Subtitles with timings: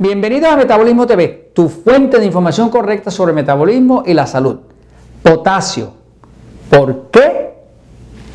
[0.00, 4.60] Bienvenidos a Metabolismo TV, tu fuente de información correcta sobre metabolismo y la salud.
[5.24, 5.90] Potasio,
[6.70, 7.54] ¿por qué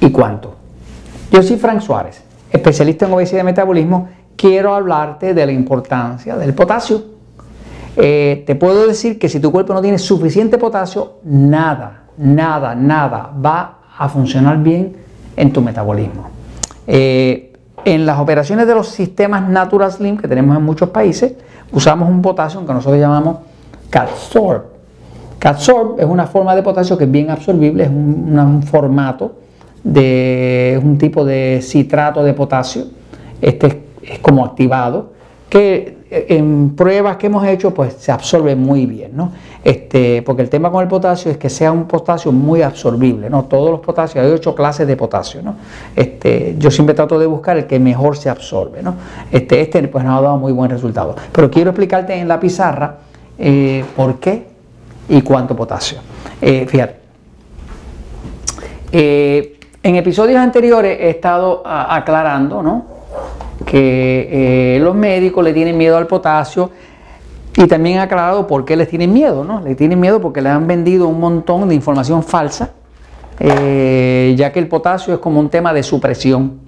[0.02, 0.56] y cuánto?
[1.32, 4.10] Yo soy Frank Suárez, especialista en obesidad y metabolismo.
[4.36, 7.02] Quiero hablarte de la importancia del potasio.
[7.96, 13.32] Eh, te puedo decir que si tu cuerpo no tiene suficiente potasio, nada, nada, nada
[13.34, 14.98] va a funcionar bien
[15.38, 16.30] en tu metabolismo.
[16.88, 17.54] Eh,
[17.86, 21.34] en las operaciones de los sistemas Natural Slim que tenemos en muchos países,
[21.74, 23.38] usamos un potasio que nosotros llamamos
[23.90, 24.64] Catsorb.
[25.40, 29.34] Catsorb es una forma de potasio que es bien absorbible, es un, formato
[29.84, 32.86] de un tipo de citrato de potasio.
[33.42, 35.12] Este es como activado
[35.50, 39.32] que en pruebas que hemos hecho, pues se absorbe muy bien, ¿no?
[39.64, 43.46] Este, porque el tema con el potasio es que sea un potasio muy absorbible, ¿no?
[43.46, 45.56] Todos los potasios, hay ocho clases de potasio, ¿no?
[45.96, 48.96] Este, yo siempre trato de buscar el que mejor se absorbe, ¿no?
[49.32, 51.16] Este, este pues nos ha dado muy buen resultado.
[51.32, 52.98] Pero quiero explicarte en la pizarra
[53.38, 54.46] eh, por qué
[55.10, 56.00] y cuánto potasio.
[56.42, 56.96] Eh, fíjate.
[58.92, 62.93] Eh, en episodios anteriores he estado aclarando, ¿no?
[63.74, 66.70] Que eh, los médicos le tienen miedo al potasio
[67.58, 69.62] y también ha aclarado por qué les tienen miedo, ¿no?
[69.62, 72.74] Le tienen miedo porque le han vendido un montón de información falsa,
[73.40, 76.60] eh, ya que el potasio es como un tema de supresión.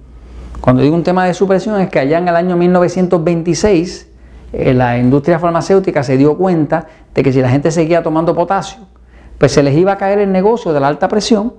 [0.60, 4.08] Cuando digo un tema de supresión es que allá en el año 1926
[4.52, 8.80] eh, la industria farmacéutica se dio cuenta de que si la gente seguía tomando potasio,
[9.38, 11.54] pues se les iba a caer el negocio de la alta presión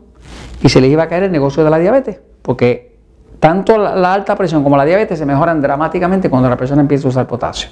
[0.61, 2.96] y se les iba a caer el negocio de la diabetes, porque
[3.39, 7.09] tanto la, alta presión como la diabetes se mejoran dramáticamente cuando la persona empieza a
[7.09, 7.69] usar potasio.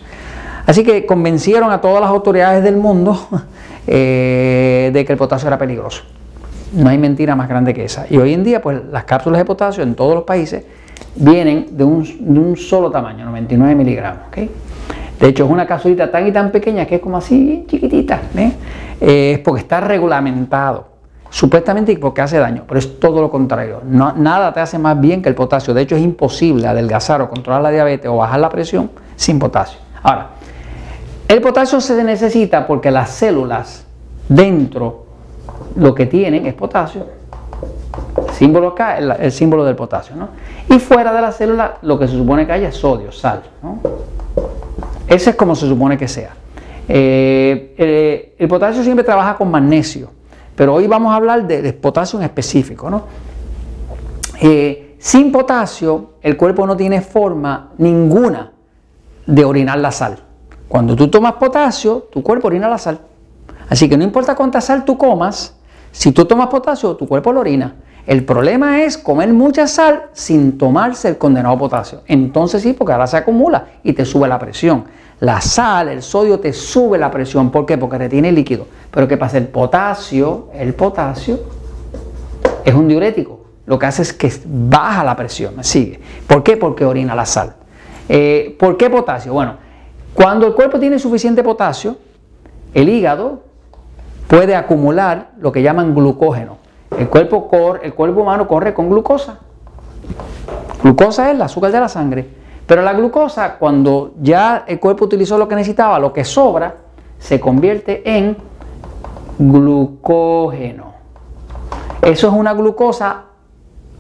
[0.66, 3.28] Así que convencieron a todas las autoridades del mundo
[3.88, 6.04] eh, de que el potasio era peligroso.
[6.74, 8.06] No hay mentira más grande que esa.
[8.10, 10.64] Y hoy en día, pues las cápsulas de potasio en todos los países
[11.16, 14.24] vienen de un, solo tamaño, 99 miligramos.
[15.20, 18.20] De hecho, es una capsulita tan y tan pequeña que es como así, chiquitita.
[19.00, 20.95] Eh, es porque está reglamentado
[21.36, 23.82] supuestamente porque hace daño, pero es todo lo contrario.
[23.84, 25.74] nada te hace más bien que el potasio.
[25.74, 29.78] De hecho, es imposible adelgazar o controlar la diabetes o bajar la presión sin potasio.
[30.02, 30.30] Ahora,
[31.28, 33.86] el potasio se necesita porque las células
[34.30, 35.08] dentro
[35.76, 37.06] lo que tienen es potasio.
[38.32, 40.16] Símbolo acá, el, símbolo del potasio.
[40.16, 40.30] ¿no?
[40.74, 43.44] Y fuera de la célula lo que se supone que haya es sodio, sal.
[43.62, 43.80] ¿no?
[45.06, 46.32] Ese es como se supone que sea.
[46.88, 50.15] Eh, eh, el potasio siempre trabaja con magnesio.
[50.56, 52.90] Pero hoy vamos a hablar de, potasio en específico.
[52.90, 53.04] ¿no?
[54.42, 58.52] Eh, sin potasio, el cuerpo no tiene forma ninguna
[59.26, 60.18] de orinar la sal.
[60.68, 63.00] Cuando tú tomas potasio, tu cuerpo orina la sal.
[63.70, 65.56] Así que no importa cuánta sal tú comas,
[65.92, 67.76] si tú tomas potasio, tu cuerpo lo orina.
[68.06, 72.02] El problema es comer mucha sal sin tomarse el condenado potasio.
[72.06, 74.86] Entonces sí, porque ahora se acumula y te sube la presión.
[75.20, 77.50] La sal, el sodio te sube la presión.
[77.50, 77.78] ¿Por qué?
[77.78, 78.68] Porque retiene líquido.
[78.92, 79.38] Pero ¿qué pasa?
[79.38, 81.40] El potasio, el potasio
[82.64, 83.40] es un diurético.
[83.66, 85.64] Lo que hace es que baja la presión.
[85.64, 86.00] Sigue.
[86.28, 86.58] ¿Por qué?
[86.58, 87.56] Porque orina la sal.
[88.10, 89.34] Eh, ¿Por qué potasio?
[89.34, 89.56] Bueno,
[90.14, 91.98] cuando el cuerpo tiene suficiente potasio,
[92.74, 93.44] el hígado
[94.28, 96.58] puede acumular lo que llaman glucógeno.
[96.98, 99.40] El cuerpo, corre, el cuerpo humano corre con glucosa.
[100.84, 102.30] Glucosa es el azúcar de la sangre.
[102.66, 106.76] Pero la glucosa, cuando ya el cuerpo utilizó lo que necesitaba, lo que sobra,
[107.20, 108.38] se convierte en
[109.38, 110.94] glucógeno.
[112.02, 113.26] Eso es una glucosa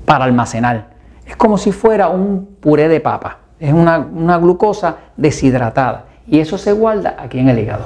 [0.05, 0.95] para almacenar.
[1.25, 3.39] Es como si fuera un puré de papa.
[3.59, 6.05] Es una, una glucosa deshidratada.
[6.27, 7.85] Y eso se guarda aquí en el hígado.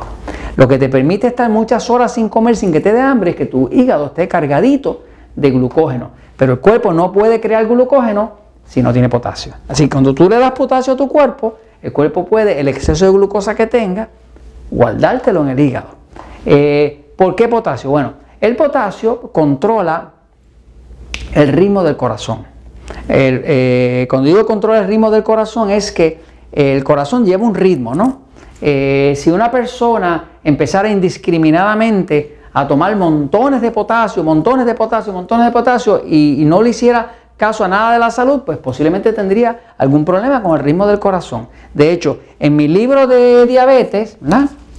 [0.55, 3.35] Lo que te permite estar muchas horas sin comer, sin que te dé hambre, es
[3.35, 5.03] que tu hígado esté cargadito
[5.35, 6.11] de glucógeno.
[6.37, 8.38] Pero el cuerpo no puede crear glucógeno
[8.69, 9.53] si no tiene potasio.
[9.67, 13.05] Así que cuando tú le das potasio a tu cuerpo, el cuerpo puede, el exceso
[13.05, 14.09] de glucosa que tenga,
[14.69, 15.87] guardártelo en el hígado.
[16.45, 17.89] Eh, ¿Por qué potasio?
[17.89, 20.11] Bueno, el potasio controla
[21.33, 22.45] el ritmo del corazón.
[23.07, 27.95] Eh, cuando digo controla el ritmo del corazón es que el corazón lleva un ritmo,
[27.95, 28.21] ¿no?
[28.61, 35.45] Eh, si una persona empezara indiscriminadamente a tomar montones de potasio, montones de potasio, montones
[35.45, 39.73] de potasio y no le hiciera caso a nada de la salud, pues posiblemente tendría
[39.77, 41.47] algún problema con el ritmo del corazón.
[41.73, 44.17] De hecho, en mi libro de diabetes,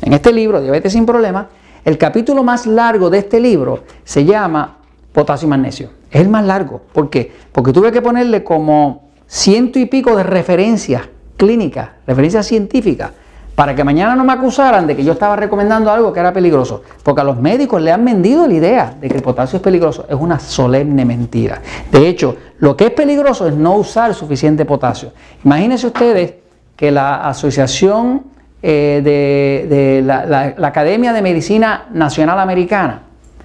[0.02, 1.46] en este libro, Diabetes sin Problemas,
[1.86, 4.76] el capítulo más largo de este libro se llama
[5.14, 5.88] Potasio y Magnesio.
[6.10, 6.82] Es el más largo.
[6.92, 7.32] ¿Por qué?
[7.50, 11.04] Porque tuve que ponerle como ciento y pico de referencias
[11.38, 13.12] clínicas, referencias científicas,
[13.60, 16.80] para que mañana no me acusaran de que yo estaba recomendando algo que era peligroso.
[17.02, 20.06] Porque a los médicos le han vendido la idea de que el potasio es peligroso.
[20.08, 21.60] Es una solemne mentira.
[21.92, 25.12] De hecho, lo que es peligroso es no usar suficiente potasio.
[25.44, 26.36] Imagínense ustedes
[26.74, 28.22] que la Asociación
[28.62, 33.02] eh, de, la, Academia de Medicina Nacional Americana,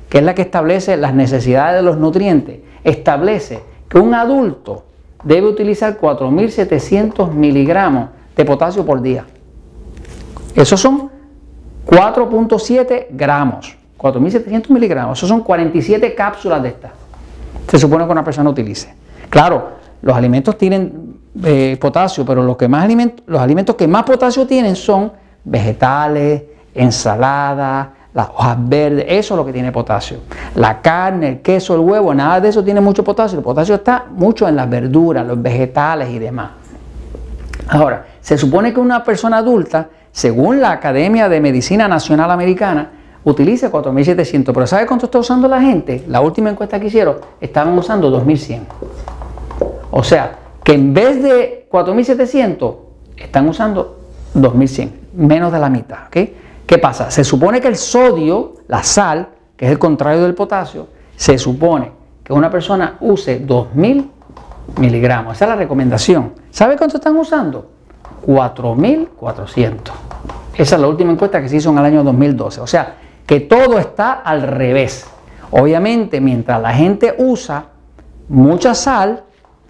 [0.07, 4.85] que es la que establece las necesidades de los nutrientes, establece que un adulto
[5.25, 9.25] debe utilizar 4.700 miligramos de potasio por día.
[10.55, 11.09] Esos son
[11.85, 16.91] 4.7 gramos, 4.700 miligramos, esos son 47 cápsulas de estas.
[17.67, 18.93] Se supone que una persona utilice.
[19.29, 19.69] Claro,
[20.01, 22.87] los alimentos tienen eh, potasio, pero los, que más
[23.25, 25.11] los alimentos que más potasio tienen son
[25.43, 26.43] vegetales,
[26.73, 30.19] ensaladas, las hojas verdes, eso es lo que tiene potasio.
[30.55, 33.39] La carne, el queso, el huevo, nada de eso tiene mucho potasio.
[33.39, 36.51] El potasio está mucho en las verduras, los vegetales y demás.
[37.67, 42.89] Ahora, se supone que una persona adulta, según la Academia de Medicina Nacional Americana,
[43.25, 44.53] utiliza 4.700.
[44.53, 46.06] Pero ¿sabe cuánto está usando la gente?
[46.07, 48.62] La última encuesta que hicieron, estaban usando 2.100.
[49.91, 52.75] O sea, que en vez de 4.700,
[53.17, 54.00] están usando
[54.33, 56.07] 2.100, menos de la mitad.
[56.09, 57.12] ¿Qué pasa?
[57.12, 59.27] Se supone que el sodio, la sal,
[59.57, 61.91] que es el contrario del potasio, se supone
[62.23, 64.09] que una persona use 2.000
[64.77, 65.35] miligramos.
[65.35, 66.31] Esa es la recomendación.
[66.51, 67.67] ¿Sabe cuánto están usando?
[68.25, 70.04] 4.400.
[70.57, 72.61] Esa es la última encuesta que se hizo en el año 2012.
[72.61, 75.05] O sea, que todo está al revés.
[75.51, 77.65] Obviamente, mientras la gente usa
[78.29, 79.23] mucha sal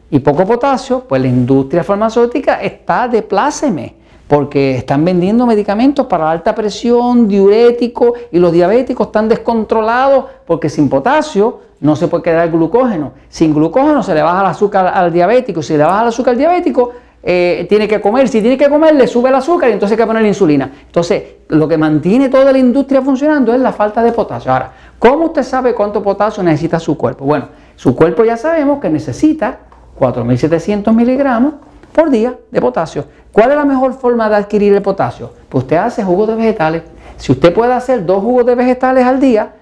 [0.09, 3.95] y poco potasio, pues la industria farmacéutica está de pláceme
[4.27, 10.89] porque están vendiendo medicamentos para alta presión, diuréticos, y los diabéticos están descontrolados porque sin
[10.89, 13.11] potasio no se puede quedar glucógeno.
[13.29, 16.37] Sin glucógeno se le baja el azúcar al diabético, si le baja el azúcar al
[16.39, 16.91] diabético,
[17.27, 20.03] eh, tiene que comer, si tiene que comer le sube el azúcar y entonces hay
[20.03, 20.71] que poner insulina.
[20.85, 24.51] Entonces, lo que mantiene toda la industria funcionando es la falta de potasio.
[24.51, 27.25] Ahora, ¿cómo usted sabe cuánto potasio necesita su cuerpo?
[27.25, 29.57] Bueno, su cuerpo ya sabemos que necesita
[29.99, 31.55] 4.700 miligramos
[31.91, 33.05] por día de potasio.
[33.31, 35.31] ¿Cuál es la mejor forma de adquirir el potasio?
[35.49, 36.83] Pues usted hace jugos de vegetales.
[37.17, 39.55] Si usted puede hacer dos jugos de vegetales al día,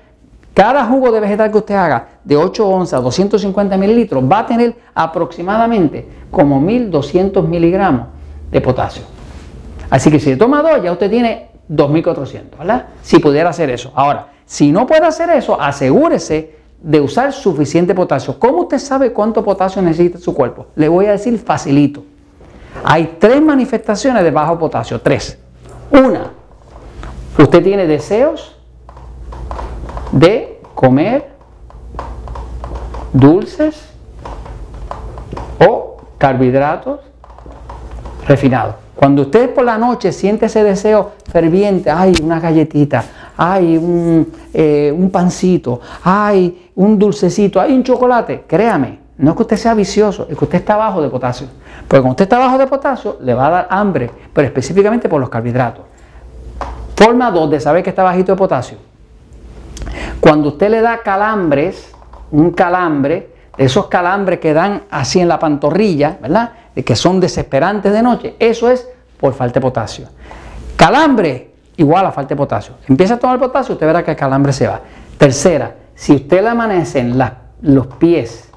[0.53, 4.75] cada jugo de vegetal que usted haga de 8 onzas, 250 mililitros, va a tener
[4.94, 8.07] aproximadamente como 1200 miligramos
[8.51, 9.03] de potasio.
[9.89, 12.85] Así que si toma dos, ya usted tiene 2400, ¿verdad?
[13.01, 13.91] Si pudiera hacer eso.
[13.95, 18.38] Ahora, si no puede hacer eso, asegúrese de usar suficiente potasio.
[18.38, 20.67] ¿Cómo usted sabe cuánto potasio necesita su cuerpo?
[20.75, 22.03] Le voy a decir facilito.
[22.83, 25.38] Hay tres manifestaciones de bajo potasio, tres.
[25.91, 26.31] Una,
[27.38, 28.52] usted tiene deseos
[30.13, 31.33] de comer
[33.12, 33.89] dulces
[35.60, 37.00] o carbohidratos
[38.27, 38.75] refinados.
[38.95, 43.04] Cuando usted por la noche siente ese deseo ferviente, ay, una galletita,
[43.36, 49.42] ay, un, eh, un pancito, ay, un dulcecito, hay un chocolate, créame, no es que
[49.42, 51.48] usted sea vicioso, es que usted está bajo de potasio.
[51.88, 55.19] Porque cuando usted está bajo de potasio, le va a dar hambre, pero específicamente por
[55.19, 55.86] los carbohidratos.
[56.95, 58.93] Forma 2 de saber que está bajito de potasio.
[60.23, 61.91] Cuando usted le da calambres,
[62.31, 66.49] un calambre, esos calambres que dan así en la pantorrilla, ¿verdad?
[66.73, 68.87] Que son desesperantes de noche, eso es
[69.19, 70.07] por falta de potasio.
[70.77, 72.75] Calambre igual a falta de potasio.
[72.87, 74.80] Empieza a tomar potasio, usted verá que el calambre se va.
[75.18, 77.21] Tercera, si usted le amanecen
[77.61, 78.49] los pies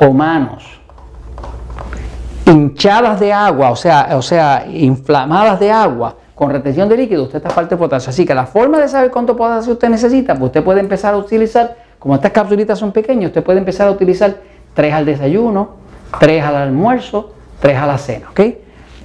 [0.00, 0.80] o manos
[2.44, 7.36] hinchadas de agua, o sea, o sea, inflamadas de agua, con retención de líquido, usted
[7.36, 8.10] está falta de potasio.
[8.10, 11.16] Así que la forma de saber cuánto potasio usted necesita, pues usted puede empezar a
[11.16, 14.38] utilizar, como estas capsulitas son pequeñas, usted puede empezar a utilizar
[14.74, 15.76] tres al desayuno,
[16.18, 17.30] tres al almuerzo,
[17.60, 18.40] tres a la cena, ¿ok?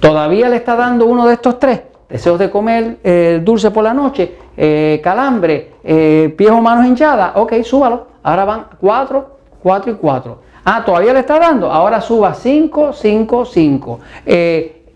[0.00, 3.94] Todavía le está dando uno de estos tres, deseos de comer eh, dulce por la
[3.94, 8.08] noche, eh, calambre, eh, pies o manos hinchadas, ok, súbalo.
[8.24, 10.40] Ahora van cuatro, cuatro y cuatro.
[10.64, 14.00] Ah, todavía le está dando, ahora suba 5, 5, 5.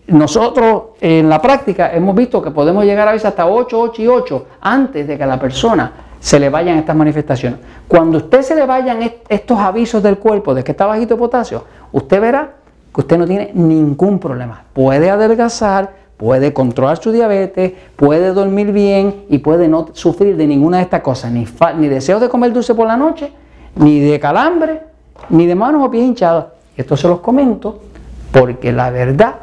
[0.07, 4.07] Nosotros en la práctica hemos visto que podemos llegar a veces hasta 8, 8 y
[4.07, 7.59] 8 antes de que a la persona se le vayan estas manifestaciones.
[7.87, 11.63] Cuando usted se le vayan estos avisos del cuerpo de que está bajito de potasio,
[11.91, 12.53] usted verá
[12.93, 14.63] que usted no tiene ningún problema.
[14.73, 20.77] Puede adelgazar, puede controlar su diabetes, puede dormir bien y puede no sufrir de ninguna
[20.77, 21.45] de estas cosas, ni,
[21.77, 23.31] ni deseo de comer dulce por la noche,
[23.75, 24.81] ni de calambre,
[25.29, 26.45] ni de manos o pies hinchados.
[26.77, 27.81] Esto se los comento
[28.31, 29.35] porque la verdad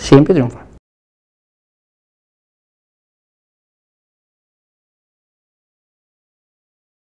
[0.00, 0.69] siempre triunfa.